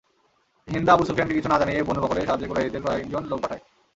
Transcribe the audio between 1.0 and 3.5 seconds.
সুফিয়ানকে কিছু না জানিয়েই বনু বকরের সাহায্যে কুরাইশদের কয়েকজন লোক